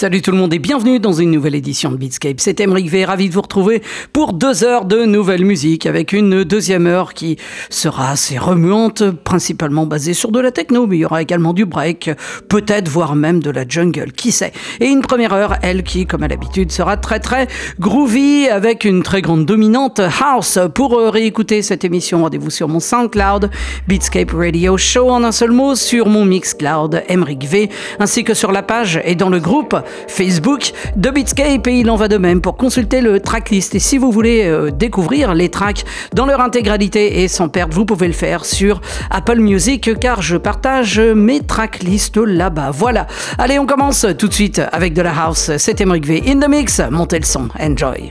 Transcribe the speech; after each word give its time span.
Salut 0.00 0.22
tout 0.22 0.30
le 0.30 0.38
monde 0.38 0.54
et 0.54 0.58
bienvenue 0.58 0.98
dans 0.98 1.12
une 1.12 1.30
nouvelle 1.30 1.54
édition 1.54 1.92
de 1.92 1.98
Beatscape. 1.98 2.40
C'est 2.40 2.58
Emeric 2.60 2.88
V, 2.88 3.04
ravi 3.04 3.28
de 3.28 3.34
vous 3.34 3.42
retrouver 3.42 3.82
pour 4.14 4.32
deux 4.32 4.64
heures 4.64 4.86
de 4.86 5.04
nouvelle 5.04 5.44
musique 5.44 5.84
avec 5.84 6.14
une 6.14 6.42
deuxième 6.42 6.86
heure 6.86 7.12
qui 7.12 7.36
sera 7.68 8.12
assez 8.12 8.38
remuante, 8.38 9.10
principalement 9.10 9.84
basée 9.84 10.14
sur 10.14 10.32
de 10.32 10.40
la 10.40 10.52
techno, 10.52 10.86
mais 10.86 10.96
il 10.96 11.00
y 11.00 11.04
aura 11.04 11.20
également 11.20 11.52
du 11.52 11.66
break, 11.66 12.12
peut-être 12.48 12.88
voire 12.88 13.14
même 13.14 13.42
de 13.42 13.50
la 13.50 13.68
jungle, 13.68 14.12
qui 14.12 14.32
sait. 14.32 14.52
Et 14.80 14.86
une 14.86 15.02
première 15.02 15.34
heure, 15.34 15.56
elle 15.60 15.82
qui, 15.82 16.06
comme 16.06 16.22
à 16.22 16.28
l'habitude, 16.28 16.72
sera 16.72 16.96
très 16.96 17.20
très 17.20 17.46
groovy 17.78 18.48
avec 18.48 18.86
une 18.86 19.02
très 19.02 19.20
grande 19.20 19.44
dominante 19.44 20.00
house. 20.00 20.58
Pour 20.74 20.94
euh, 20.94 21.10
réécouter 21.10 21.60
cette 21.60 21.84
émission, 21.84 22.22
rendez-vous 22.22 22.48
sur 22.48 22.68
mon 22.68 22.80
SoundCloud, 22.80 23.50
Beatscape 23.86 24.30
Radio 24.30 24.78
Show 24.78 25.10
en 25.10 25.24
un 25.24 25.32
seul 25.32 25.50
mot, 25.50 25.74
sur 25.74 26.08
mon 26.08 26.24
Mixcloud, 26.24 27.02
Emeric 27.06 27.44
V, 27.44 27.68
ainsi 27.98 28.24
que 28.24 28.32
sur 28.32 28.50
la 28.50 28.62
page 28.62 28.98
et 29.04 29.14
dans 29.14 29.28
le 29.28 29.40
groupe 29.40 29.76
Facebook 30.08 30.72
de 30.96 31.10
Beatscape 31.10 31.66
et 31.66 31.78
il 31.78 31.90
en 31.90 31.96
va 31.96 32.08
de 32.08 32.16
même 32.16 32.40
pour 32.40 32.56
consulter 32.56 33.00
le 33.00 33.20
tracklist. 33.20 33.74
Et 33.74 33.78
si 33.78 33.98
vous 33.98 34.10
voulez 34.10 34.44
euh, 34.44 34.70
découvrir 34.70 35.34
les 35.34 35.48
tracks 35.48 35.84
dans 36.14 36.26
leur 36.26 36.40
intégralité 36.40 37.22
et 37.22 37.28
sans 37.28 37.48
perdre, 37.48 37.74
vous 37.74 37.84
pouvez 37.84 38.06
le 38.06 38.12
faire 38.12 38.44
sur 38.44 38.80
Apple 39.10 39.40
Music 39.40 39.98
car 39.98 40.22
je 40.22 40.36
partage 40.36 40.98
mes 41.00 41.40
tracklists 41.40 42.16
là-bas. 42.16 42.70
Voilà. 42.72 43.06
Allez, 43.38 43.58
on 43.58 43.66
commence 43.66 44.06
tout 44.18 44.28
de 44.28 44.34
suite 44.34 44.60
avec 44.72 44.94
de 44.94 45.02
la 45.02 45.12
house. 45.12 45.50
C'était 45.58 45.84
Emric 45.84 46.06
V 46.06 46.22
in 46.26 46.40
the 46.40 46.48
mix. 46.48 46.80
Montez 46.90 47.18
le 47.18 47.24
son. 47.24 47.48
Enjoy. 47.60 48.10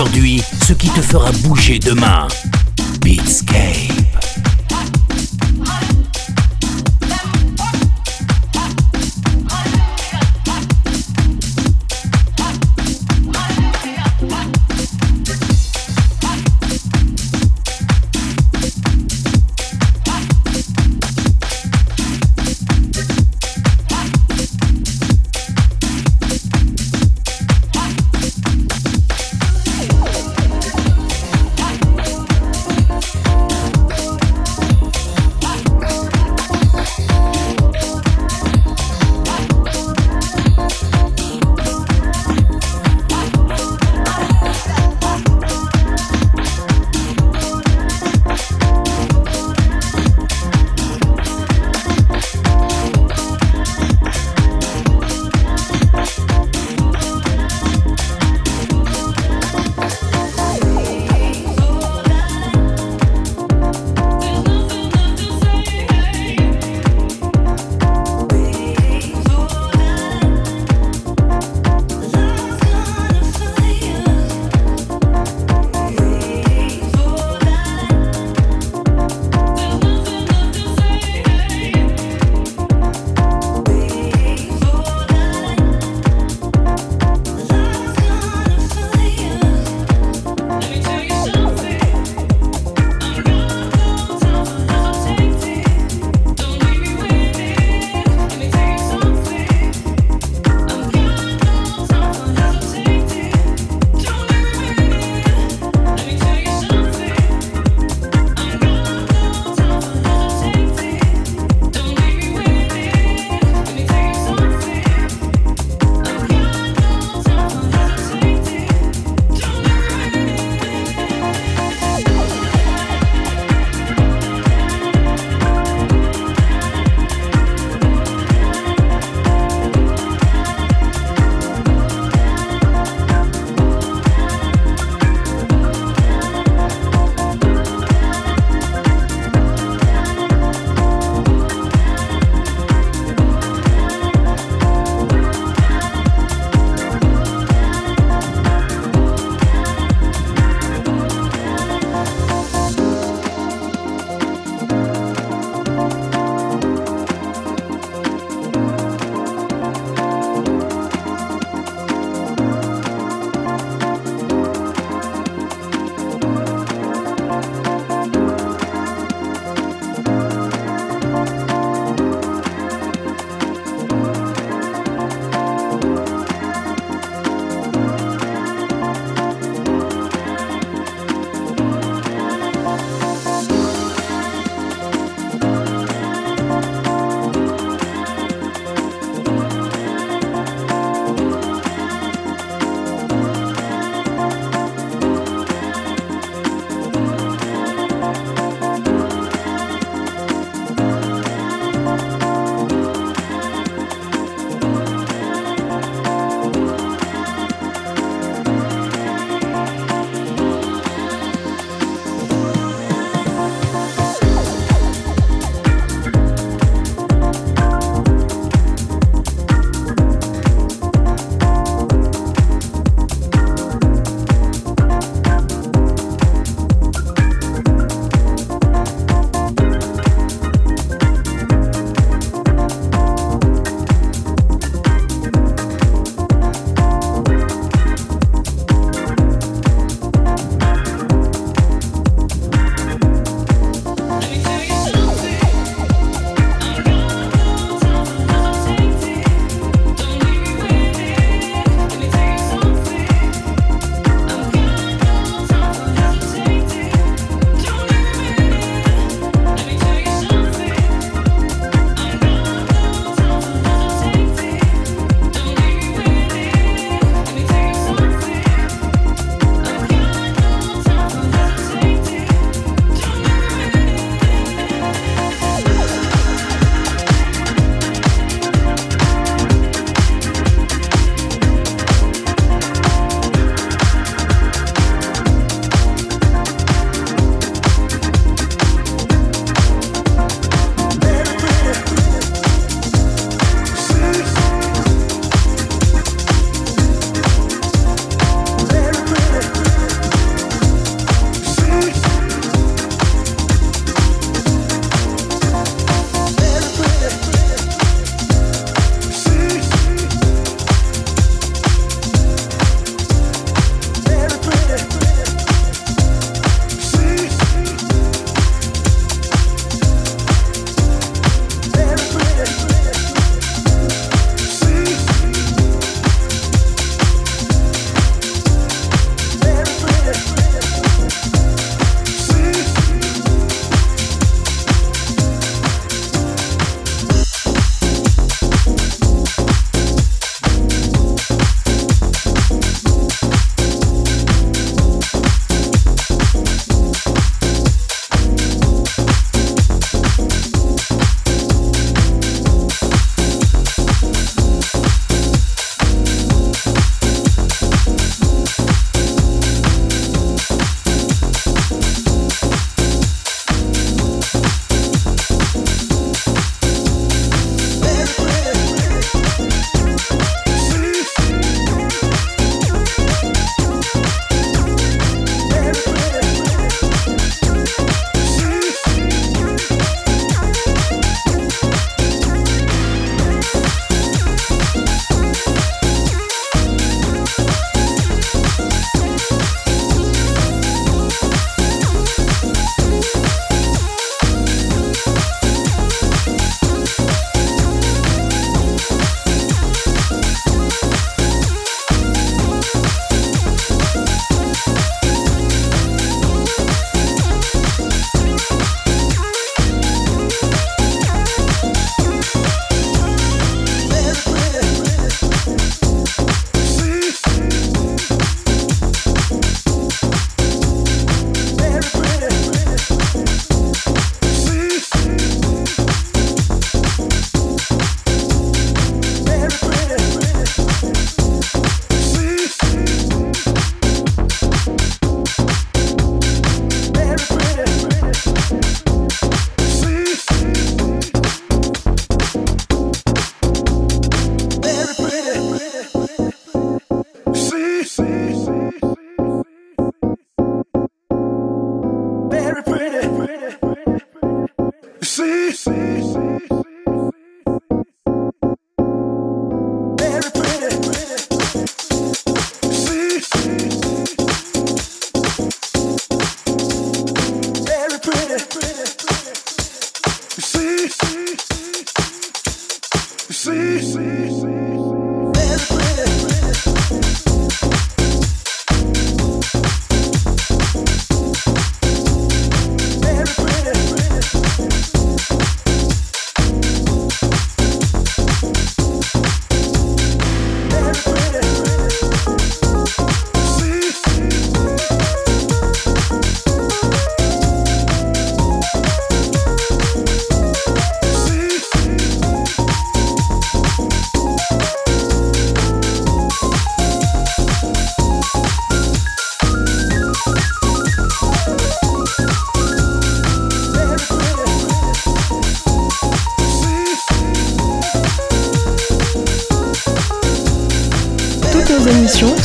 Aujourd'hui 0.00 0.42
ce 0.66 0.72
qui 0.72 0.88
te 0.88 1.02
fera 1.02 1.30
bouger 1.42 1.78
demain. 1.78 2.26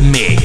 the 0.00 0.12
mix. 0.12 0.37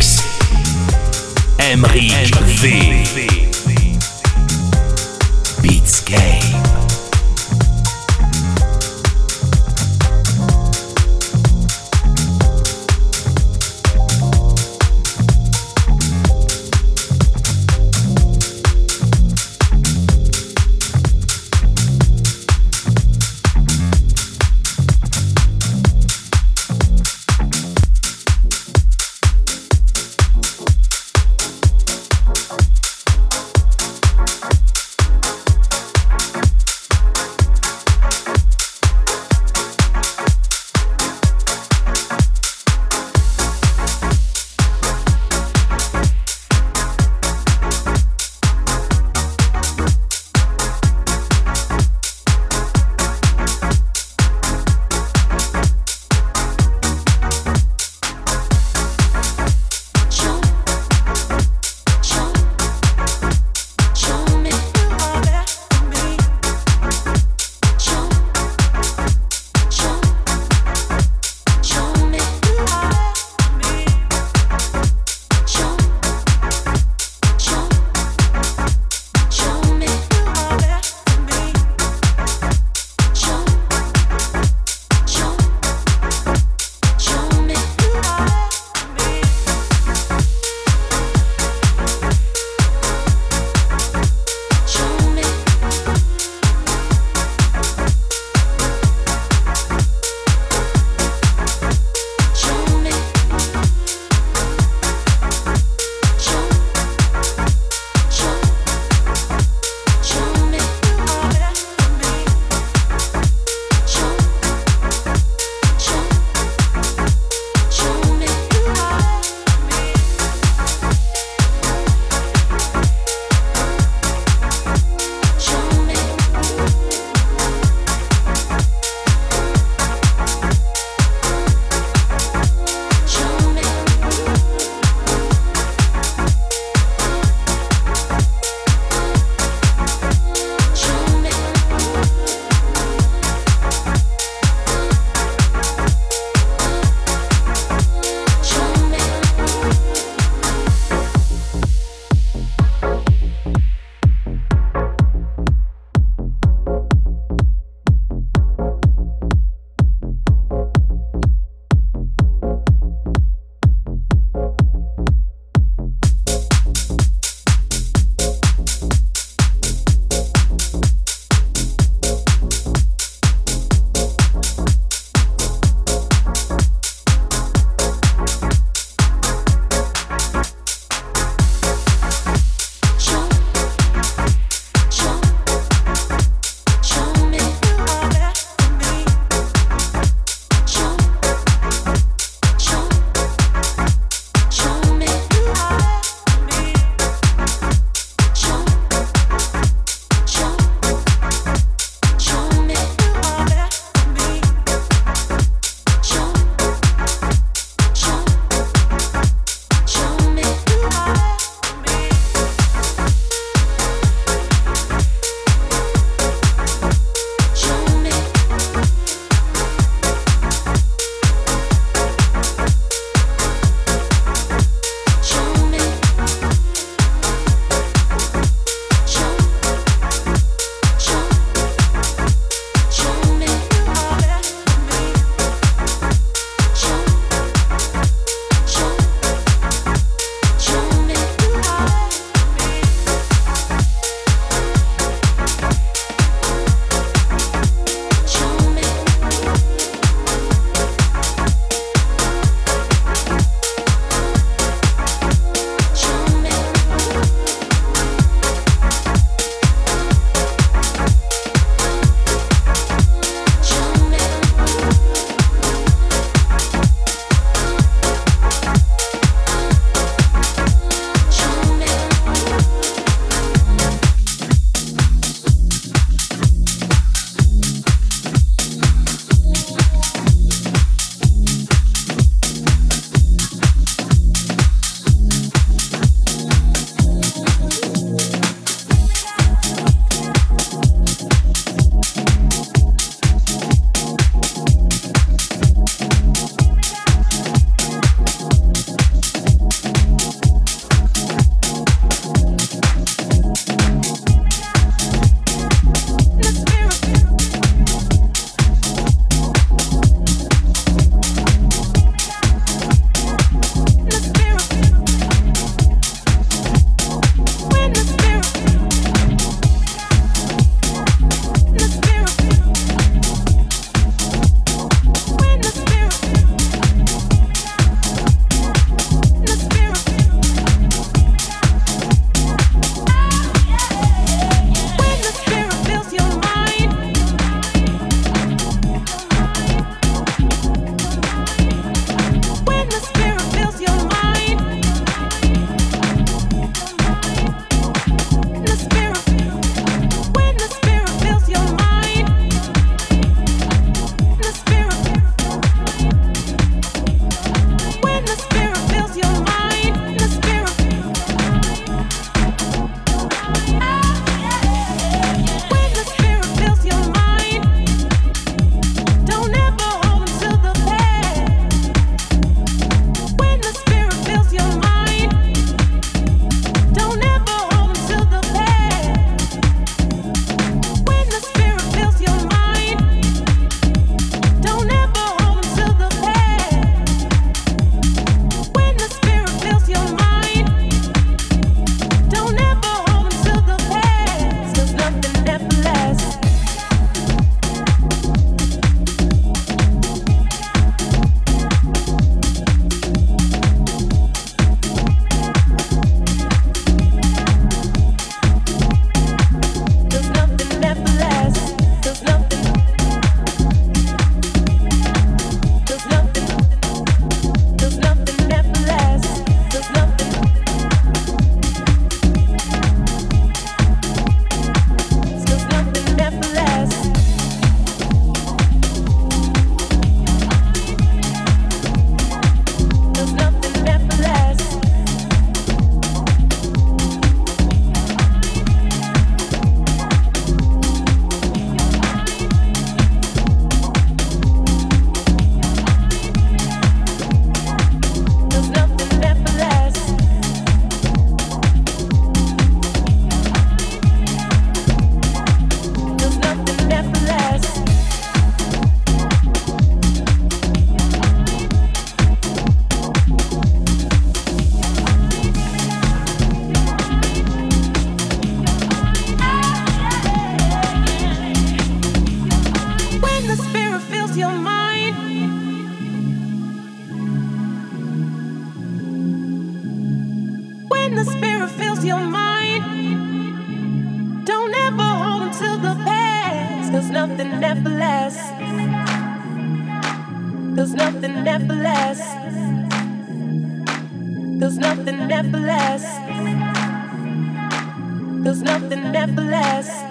lasts. 499.74 500.04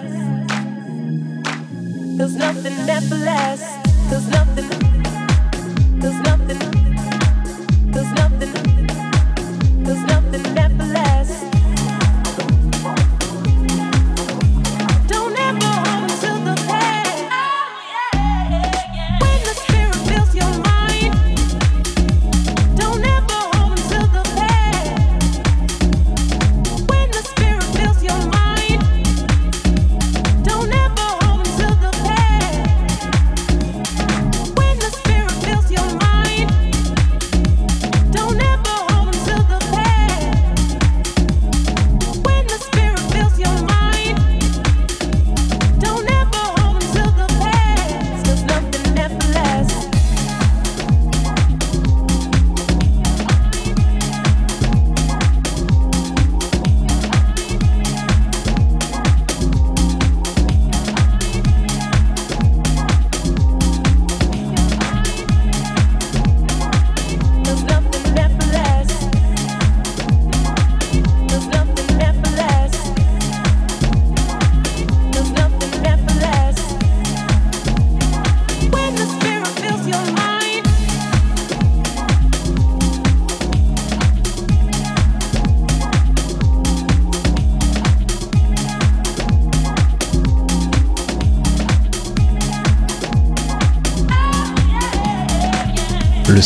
Cause 2.17 2.35
nothing 2.35 2.89
ever 2.89 3.15
lasts. 3.15 3.65
Cause 4.09 4.27
nothing. 4.29 4.69
Cause 6.01 6.19
nothing. 6.21 6.72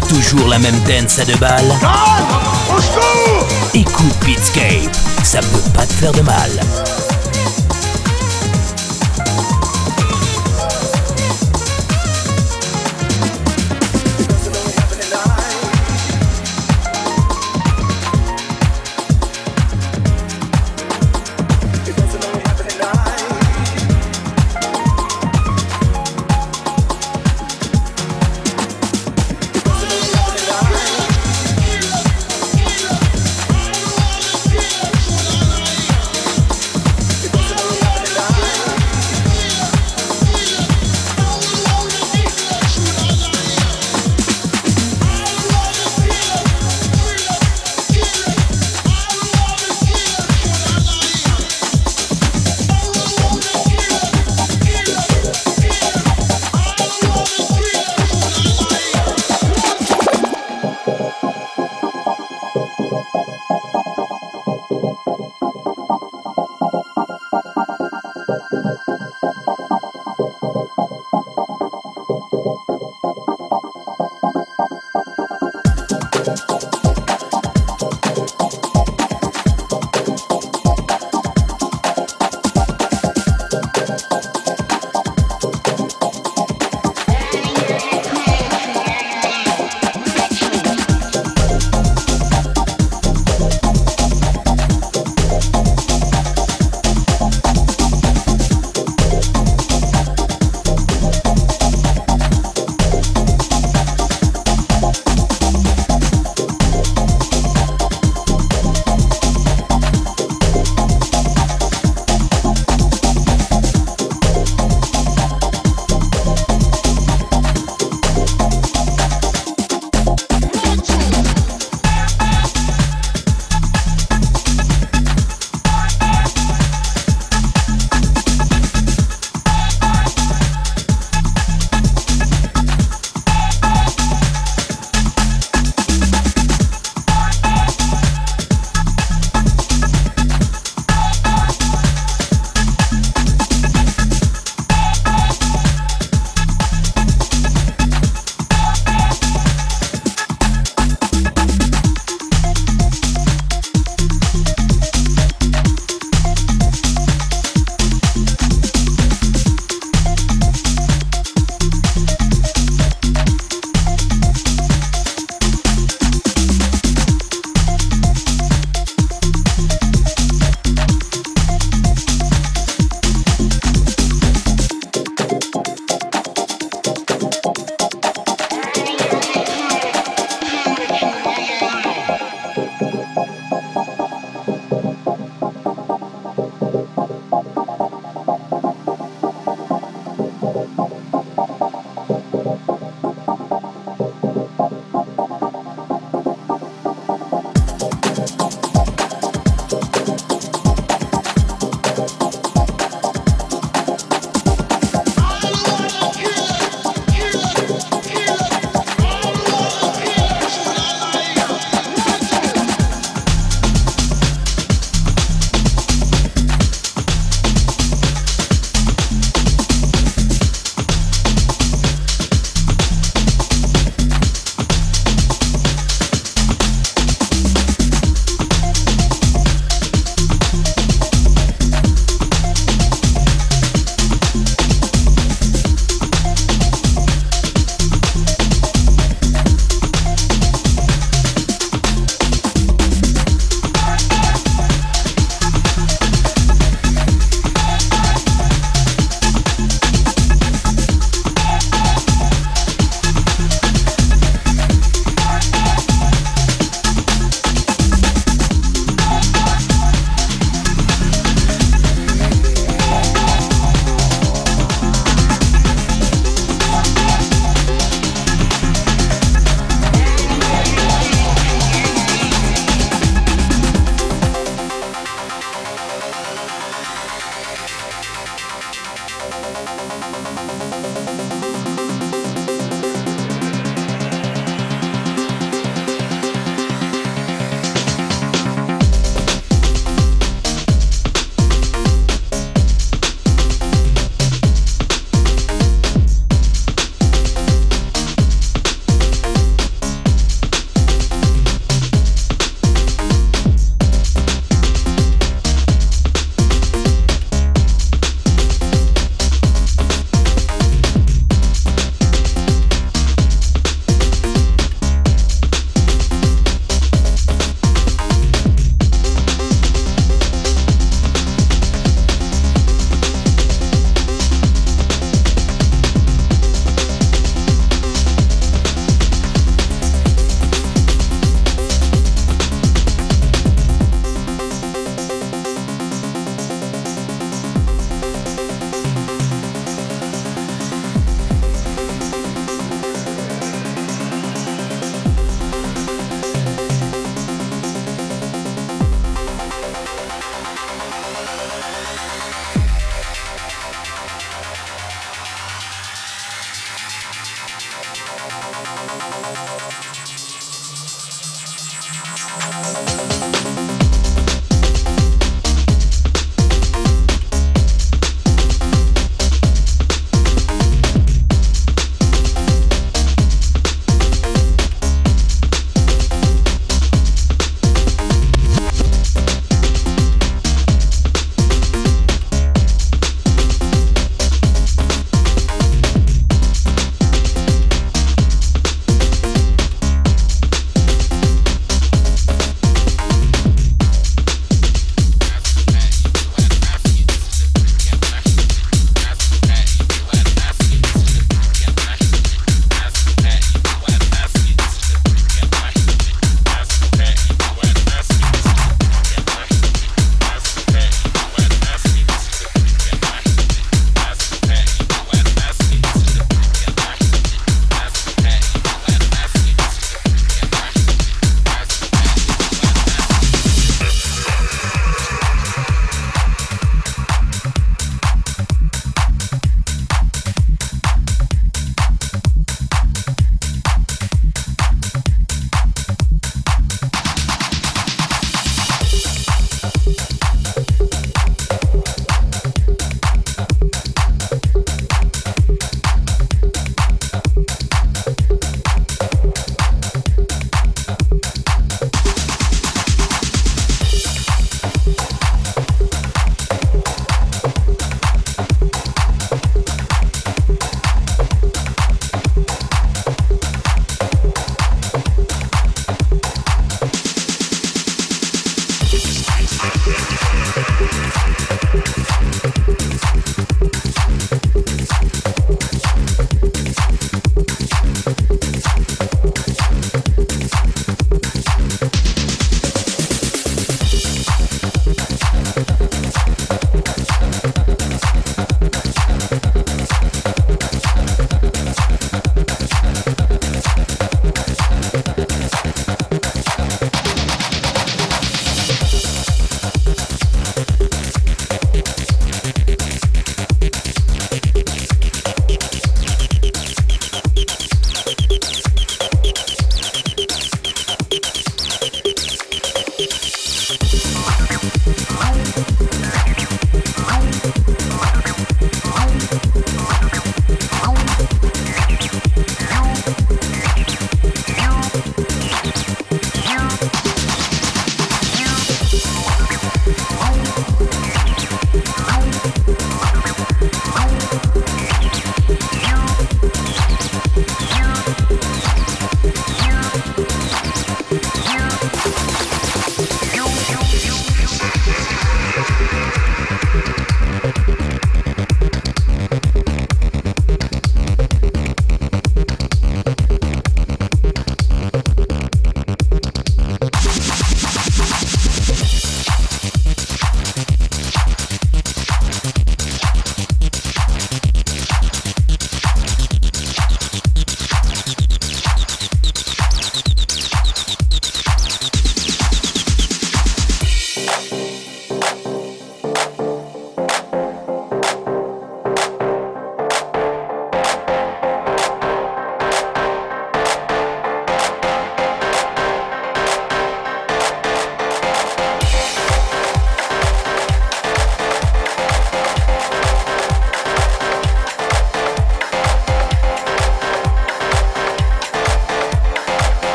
Toujours 0.00 0.48
la 0.48 0.58
même 0.58 0.78
dance 0.84 1.18
à 1.18 1.24
deux 1.24 1.36
balles. 1.36 1.72
Écoute 3.74 4.14
Beatscape, 4.24 4.94
ça 5.22 5.40
peut 5.40 5.70
pas 5.74 5.86
te 5.86 5.92
faire 5.92 6.12
de 6.12 6.22
mal. 6.22 6.50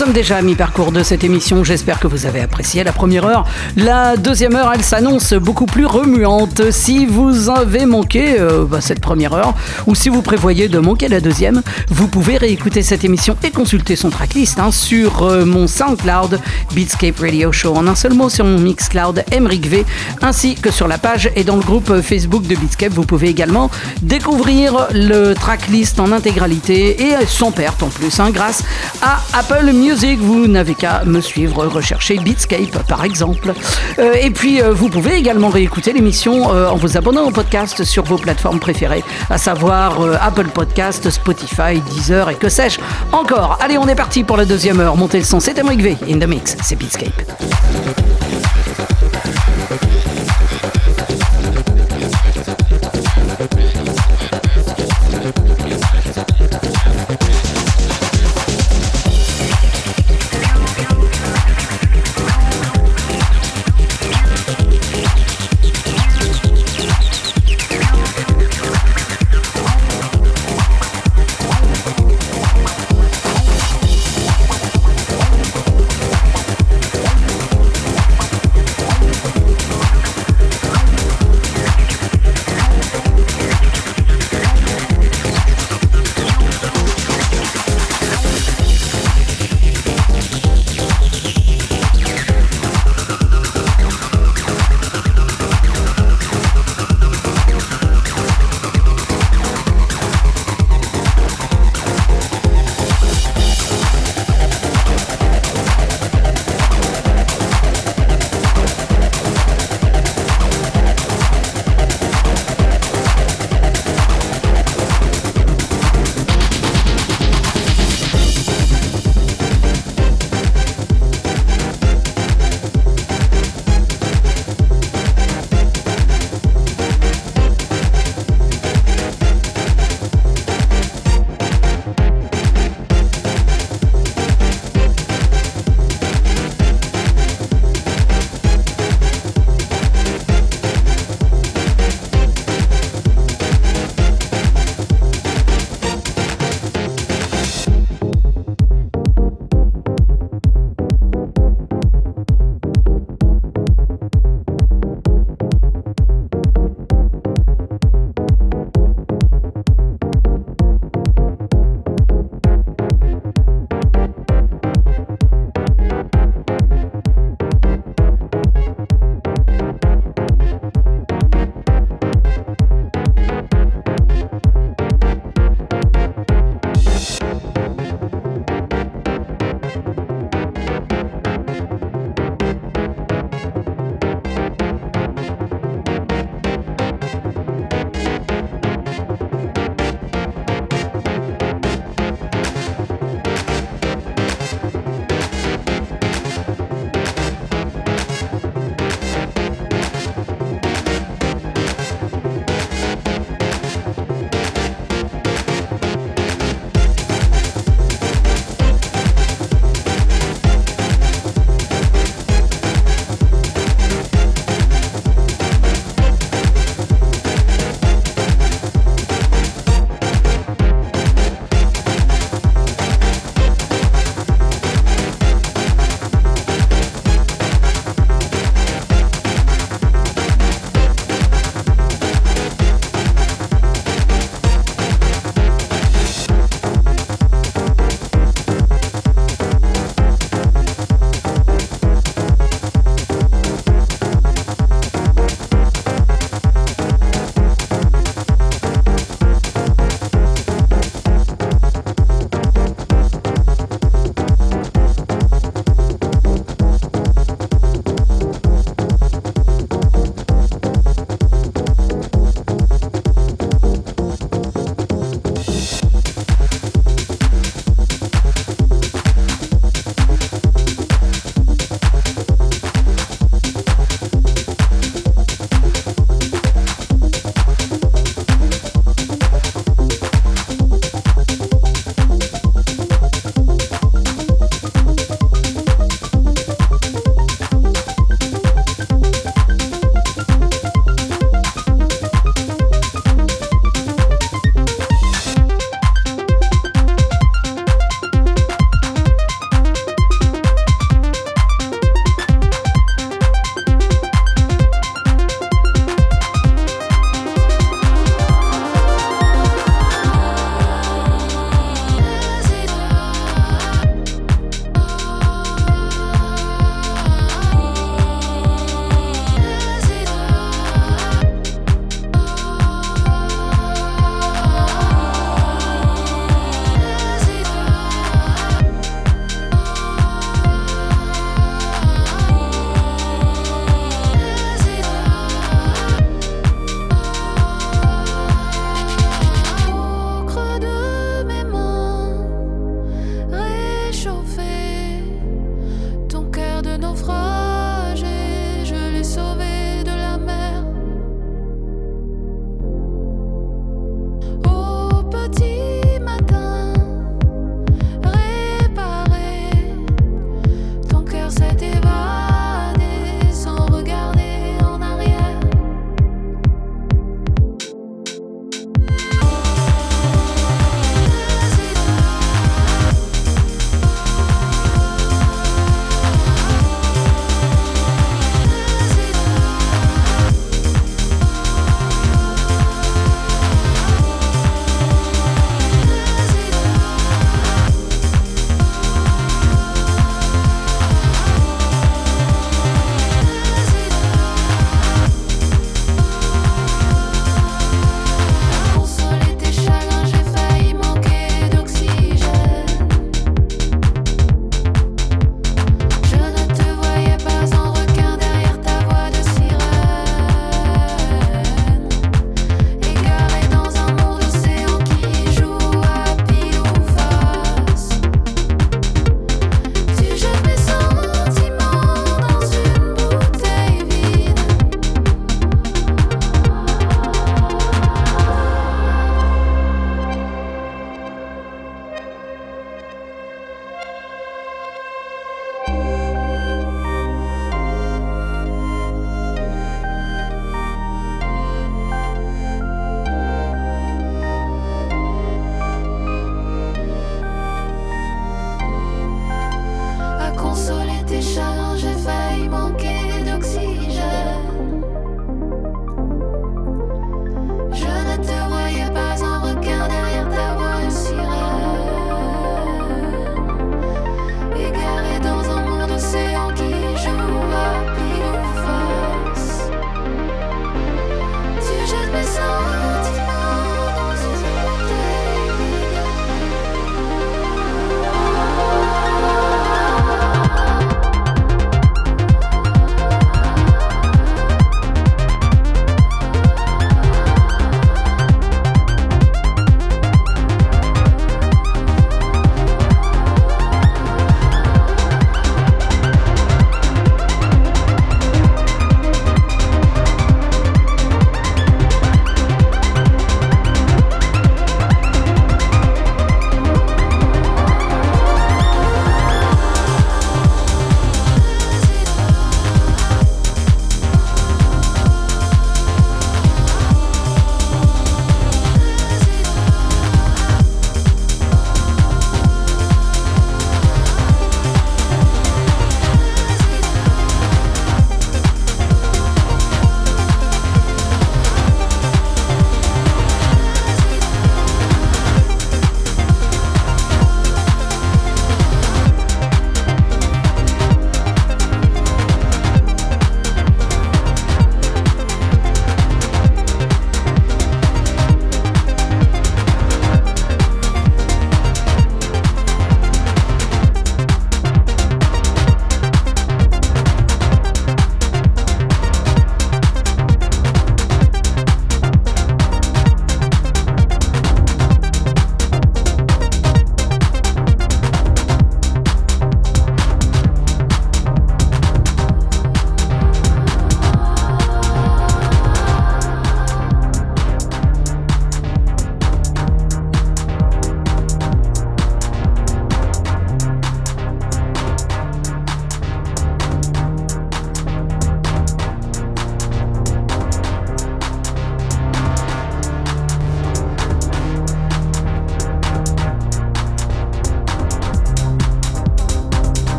Sommes 0.00 0.12
déjà 0.12 0.38
à 0.38 0.42
mi-parcours 0.42 0.92
de 0.92 1.02
cette 1.02 1.24
émission. 1.24 1.62
J'espère 1.62 2.00
que 2.00 2.06
vous 2.06 2.24
avez 2.24 2.40
apprécié 2.40 2.82
la 2.84 2.92
première 2.92 3.26
heure. 3.26 3.44
La 3.76 4.16
deuxième 4.16 4.56
heure, 4.56 4.72
elle 4.74 4.82
s'annonce 4.82 5.34
beaucoup 5.34 5.66
plus 5.66 5.84
remuante. 5.84 6.70
Si 6.70 7.04
vous 7.04 7.50
avez 7.50 7.84
manqué 7.84 8.40
euh, 8.40 8.64
bah, 8.64 8.80
cette 8.80 9.00
première 9.00 9.34
heure, 9.34 9.52
ou 9.86 9.94
si 9.94 10.08
vous 10.08 10.22
prévoyez 10.22 10.68
de 10.68 10.78
manquer 10.78 11.08
la 11.08 11.20
deuxième, 11.20 11.60
vous 11.90 12.08
pouvez 12.08 12.38
réécouter 12.38 12.80
cette 12.80 13.04
émission 13.04 13.36
et 13.42 13.50
consulter 13.50 13.94
son 13.94 14.08
tracklist 14.08 14.58
hein, 14.58 14.70
sur 14.70 15.22
euh, 15.22 15.44
mon 15.44 15.66
SoundCloud 15.66 16.40
Beatscape 16.74 17.20
Radio 17.20 17.52
Show. 17.52 17.74
En 17.76 17.86
un 17.86 17.94
seul 17.94 18.14
mot, 18.14 18.30
sur 18.30 18.46
mon 18.46 18.58
Mixcloud 18.58 19.22
Emric 19.30 19.66
V, 19.66 19.84
ainsi 20.22 20.54
que 20.54 20.70
sur 20.70 20.88
la 20.88 20.96
page 20.96 21.30
et 21.36 21.44
dans 21.44 21.56
le 21.56 21.62
groupe 21.62 22.00
Facebook 22.00 22.46
de 22.46 22.56
Beatscape. 22.56 22.94
Vous 22.94 23.04
pouvez 23.04 23.28
également 23.28 23.70
découvrir 24.00 24.88
le 24.94 25.34
tracklist 25.34 26.00
en 26.00 26.10
intégralité 26.10 27.02
et 27.02 27.26
sans 27.26 27.50
perte 27.50 27.82
en 27.82 27.88
plus, 27.88 28.18
hein, 28.18 28.30
grâce 28.30 28.62
à 29.02 29.20
Apple 29.34 29.70
Music. 29.74 29.89
Vous 29.92 30.46
n'avez 30.46 30.74
qu'à 30.74 31.02
me 31.04 31.20
suivre, 31.20 31.66
rechercher 31.66 32.16
Beatscape 32.16 32.86
par 32.86 33.04
exemple. 33.04 33.52
Euh, 33.98 34.12
et 34.22 34.30
puis 34.30 34.62
euh, 34.62 34.72
vous 34.72 34.88
pouvez 34.88 35.16
également 35.16 35.48
réécouter 35.48 35.92
l'émission 35.92 36.54
euh, 36.54 36.68
en 36.68 36.76
vous 36.76 36.96
abonnant 36.96 37.26
au 37.26 37.32
podcast 37.32 37.82
sur 37.82 38.04
vos 38.04 38.16
plateformes 38.16 38.60
préférées, 38.60 39.02
à 39.30 39.36
savoir 39.36 39.98
Apple 40.22 40.46
Podcast, 40.46 41.10
Spotify, 41.10 41.80
Deezer 41.90 42.30
et 42.30 42.36
que 42.36 42.48
sais-je 42.48 42.78
encore. 43.10 43.58
Allez, 43.60 43.78
on 43.78 43.88
est 43.88 43.96
parti 43.96 44.22
pour 44.22 44.36
la 44.36 44.44
deuxième 44.44 44.78
heure. 44.78 44.96
Montez 44.96 45.18
le 45.18 45.24
son, 45.24 45.40
c'est 45.40 45.58
Emric 45.58 45.82
V. 45.82 45.96
In 46.08 46.20
the 46.20 46.28
mix, 46.28 46.56
c'est 46.62 46.76
Beatscape. 46.76 47.49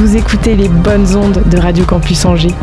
Vous 0.00 0.16
écoutez 0.16 0.56
les 0.56 0.70
bonnes 0.70 1.14
ondes 1.14 1.42
de 1.50 1.58
Radio 1.58 1.84
Campus 1.84 2.24
Angers. 2.24 2.54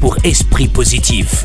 Pour 0.00 0.16
esprit 0.24 0.68
positif. 0.68 1.44